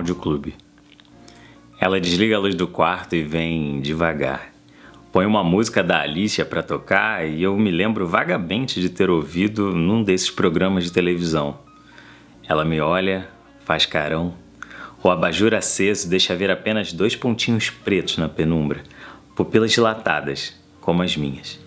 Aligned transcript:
Audioclube. 0.00 0.54
Ela 1.78 2.00
desliga 2.00 2.36
a 2.36 2.38
luz 2.38 2.54
do 2.54 2.66
quarto 2.66 3.14
e 3.14 3.22
vem 3.22 3.80
devagar. 3.80 4.50
Põe 5.12 5.26
uma 5.26 5.44
música 5.44 5.82
da 5.82 6.00
Alicia 6.00 6.44
para 6.44 6.62
tocar 6.62 7.28
e 7.28 7.42
eu 7.42 7.56
me 7.58 7.70
lembro 7.70 8.06
vagamente 8.06 8.80
de 8.80 8.88
ter 8.88 9.10
ouvido 9.10 9.74
num 9.74 10.02
desses 10.02 10.30
programas 10.30 10.84
de 10.84 10.92
televisão. 10.92 11.58
Ela 12.48 12.64
me 12.64 12.80
olha, 12.80 13.28
faz 13.64 13.84
carão. 13.84 14.34
O 15.02 15.10
abajur 15.10 15.54
aceso 15.54 16.08
deixa 16.08 16.34
ver 16.34 16.50
apenas 16.50 16.92
dois 16.92 17.14
pontinhos 17.14 17.70
pretos 17.70 18.18
na 18.18 18.28
penumbra, 18.28 18.82
pupilas 19.36 19.72
dilatadas, 19.72 20.54
como 20.80 21.02
as 21.02 21.16
minhas. 21.16 21.60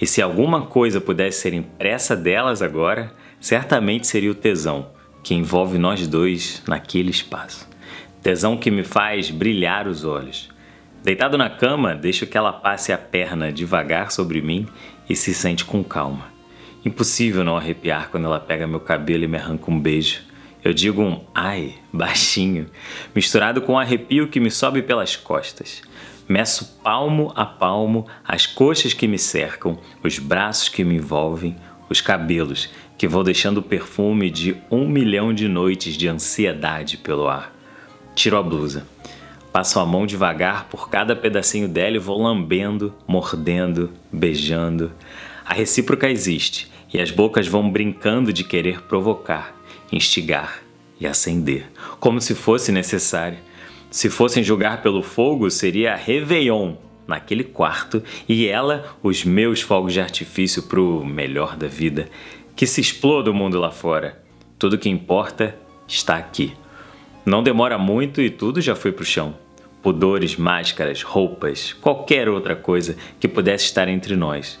E 0.00 0.06
se 0.06 0.22
alguma 0.22 0.62
coisa 0.62 1.00
pudesse 1.00 1.40
ser 1.40 1.54
impressa 1.54 2.16
delas 2.16 2.62
agora, 2.62 3.12
certamente 3.40 4.06
seria 4.06 4.30
o 4.30 4.34
tesão 4.34 4.88
que 5.22 5.34
envolve 5.34 5.78
nós 5.78 6.06
dois 6.06 6.62
naquele 6.66 7.10
espaço. 7.10 7.69
Tesão 8.22 8.56
que 8.56 8.70
me 8.70 8.84
faz 8.84 9.30
brilhar 9.30 9.88
os 9.88 10.04
olhos. 10.04 10.50
Deitado 11.02 11.38
na 11.38 11.48
cama, 11.48 11.94
deixo 11.94 12.26
que 12.26 12.36
ela 12.36 12.52
passe 12.52 12.92
a 12.92 12.98
perna 12.98 13.50
devagar 13.50 14.12
sobre 14.12 14.42
mim 14.42 14.66
e 15.08 15.16
se 15.16 15.32
sente 15.32 15.64
com 15.64 15.82
calma. 15.82 16.26
Impossível 16.84 17.42
não 17.42 17.56
arrepiar 17.56 18.10
quando 18.10 18.26
ela 18.26 18.38
pega 18.38 18.66
meu 18.66 18.80
cabelo 18.80 19.24
e 19.24 19.28
me 19.28 19.38
arranca 19.38 19.70
um 19.70 19.80
beijo. 19.80 20.20
Eu 20.62 20.74
digo 20.74 21.00
um 21.00 21.24
ai, 21.34 21.76
baixinho, 21.90 22.66
misturado 23.14 23.62
com 23.62 23.72
um 23.72 23.78
arrepio 23.78 24.28
que 24.28 24.38
me 24.38 24.50
sobe 24.50 24.82
pelas 24.82 25.16
costas. 25.16 25.80
Meço 26.28 26.78
palmo 26.84 27.32
a 27.34 27.46
palmo 27.46 28.06
as 28.22 28.44
coxas 28.44 28.92
que 28.92 29.08
me 29.08 29.18
cercam, 29.18 29.78
os 30.04 30.18
braços 30.18 30.68
que 30.68 30.84
me 30.84 30.96
envolvem, 30.96 31.56
os 31.88 32.02
cabelos, 32.02 32.68
que 32.98 33.08
vou 33.08 33.24
deixando 33.24 33.58
o 33.58 33.62
perfume 33.62 34.30
de 34.30 34.54
um 34.70 34.86
milhão 34.86 35.32
de 35.32 35.48
noites 35.48 35.96
de 35.96 36.06
ansiedade 36.06 36.98
pelo 36.98 37.26
ar. 37.26 37.59
Tiro 38.20 38.36
a 38.36 38.42
blusa. 38.42 38.86
Passo 39.50 39.80
a 39.80 39.86
mão 39.86 40.04
devagar 40.04 40.66
por 40.66 40.90
cada 40.90 41.16
pedacinho 41.16 41.66
dela 41.66 41.96
e 41.96 41.98
vou 41.98 42.20
lambendo, 42.20 42.94
mordendo, 43.08 43.90
beijando. 44.12 44.92
A 45.42 45.54
recíproca 45.54 46.06
existe 46.06 46.70
e 46.92 47.00
as 47.00 47.10
bocas 47.10 47.48
vão 47.48 47.70
brincando 47.70 48.30
de 48.30 48.44
querer 48.44 48.82
provocar, 48.82 49.56
instigar 49.90 50.62
e 51.00 51.06
acender, 51.06 51.72
como 51.98 52.20
se 52.20 52.34
fosse 52.34 52.70
necessário. 52.70 53.38
Se 53.90 54.10
fossem 54.10 54.44
julgar 54.44 54.82
pelo 54.82 55.02
fogo, 55.02 55.50
seria 55.50 55.96
Réveillon 55.96 56.74
naquele 57.06 57.42
quarto 57.42 58.02
e 58.28 58.46
ela 58.46 58.98
os 59.02 59.24
meus 59.24 59.62
fogos 59.62 59.94
de 59.94 60.00
artifício 60.02 60.64
pro 60.64 61.02
melhor 61.06 61.56
da 61.56 61.68
vida. 61.68 62.06
Que 62.54 62.66
se 62.66 62.82
exploda 62.82 63.30
o 63.30 63.34
mundo 63.34 63.58
lá 63.58 63.70
fora. 63.70 64.22
Tudo 64.58 64.76
que 64.76 64.90
importa 64.90 65.56
está 65.88 66.16
aqui. 66.16 66.52
Não 67.30 67.44
demora 67.44 67.78
muito 67.78 68.20
e 68.20 68.28
tudo 68.28 68.60
já 68.60 68.74
foi 68.74 68.90
pro 68.90 69.04
chão. 69.04 69.36
Pudores, 69.80 70.34
máscaras, 70.34 71.04
roupas, 71.04 71.72
qualquer 71.72 72.28
outra 72.28 72.56
coisa 72.56 72.96
que 73.20 73.28
pudesse 73.28 73.66
estar 73.66 73.86
entre 73.86 74.16
nós. 74.16 74.58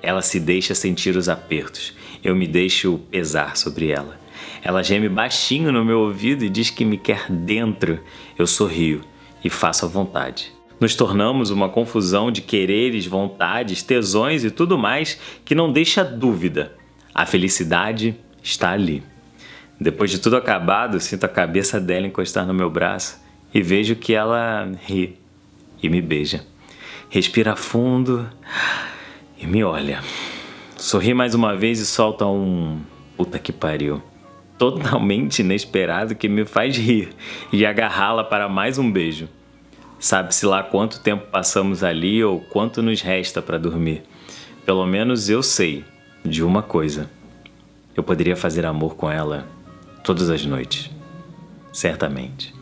Ela 0.00 0.22
se 0.22 0.38
deixa 0.38 0.76
sentir 0.76 1.16
os 1.16 1.28
apertos. 1.28 1.92
Eu 2.22 2.36
me 2.36 2.46
deixo 2.46 3.00
pesar 3.10 3.56
sobre 3.56 3.88
ela. 3.88 4.16
Ela 4.62 4.84
geme 4.84 5.08
baixinho 5.08 5.72
no 5.72 5.84
meu 5.84 6.02
ouvido 6.02 6.44
e 6.44 6.48
diz 6.48 6.70
que 6.70 6.84
me 6.84 6.96
quer 6.96 7.28
dentro. 7.28 7.98
Eu 8.38 8.46
sorrio 8.46 9.00
e 9.42 9.50
faço 9.50 9.84
a 9.84 9.88
vontade. 9.88 10.52
Nos 10.78 10.94
tornamos 10.94 11.50
uma 11.50 11.68
confusão 11.68 12.30
de 12.30 12.42
quereres, 12.42 13.06
vontades, 13.06 13.82
tesões 13.82 14.44
e 14.44 14.52
tudo 14.52 14.78
mais 14.78 15.18
que 15.44 15.52
não 15.52 15.72
deixa 15.72 16.04
dúvida. 16.04 16.76
A 17.12 17.26
felicidade 17.26 18.14
está 18.40 18.70
ali. 18.70 19.02
Depois 19.78 20.10
de 20.10 20.20
tudo 20.20 20.36
acabado, 20.36 21.00
sinto 21.00 21.24
a 21.24 21.28
cabeça 21.28 21.80
dela 21.80 22.06
encostar 22.06 22.46
no 22.46 22.54
meu 22.54 22.70
braço 22.70 23.20
e 23.52 23.60
vejo 23.60 23.96
que 23.96 24.14
ela 24.14 24.70
ri 24.86 25.18
e 25.82 25.88
me 25.88 26.00
beija. 26.00 26.44
Respira 27.10 27.56
fundo 27.56 28.28
e 29.36 29.46
me 29.46 29.64
olha. 29.64 30.00
Sorri 30.76 31.12
mais 31.12 31.34
uma 31.34 31.56
vez 31.56 31.80
e 31.80 31.86
solta 31.86 32.24
um 32.24 32.80
puta 33.16 33.38
que 33.38 33.52
pariu. 33.52 34.00
Totalmente 34.56 35.40
inesperado 35.40 36.14
que 36.14 36.28
me 36.28 36.44
faz 36.44 36.76
rir 36.76 37.10
e 37.52 37.66
agarrá-la 37.66 38.22
para 38.22 38.48
mais 38.48 38.78
um 38.78 38.90
beijo. 38.90 39.28
Sabe-se 39.98 40.46
lá 40.46 40.62
quanto 40.62 41.00
tempo 41.00 41.26
passamos 41.32 41.82
ali 41.82 42.22
ou 42.22 42.40
quanto 42.40 42.80
nos 42.80 43.00
resta 43.00 43.42
para 43.42 43.58
dormir. 43.58 44.02
Pelo 44.64 44.86
menos 44.86 45.28
eu 45.28 45.42
sei 45.42 45.84
de 46.24 46.44
uma 46.44 46.62
coisa. 46.62 47.10
Eu 47.96 48.02
poderia 48.02 48.36
fazer 48.36 48.64
amor 48.64 48.94
com 48.94 49.10
ela 49.10 49.53
todas 50.04 50.28
as 50.28 50.44
noites. 50.44 50.90
Certamente. 51.72 52.54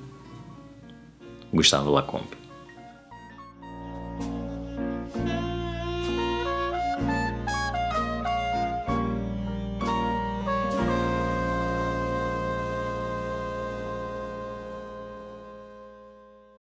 Gustavo 1.52 1.90
Lacombe 1.90 2.41